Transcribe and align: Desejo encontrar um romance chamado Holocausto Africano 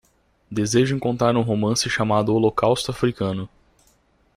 Desejo 0.49 0.95
encontrar 0.95 1.37
um 1.37 1.43
romance 1.43 1.87
chamado 1.87 2.33
Holocausto 2.33 2.89
Africano 2.89 3.47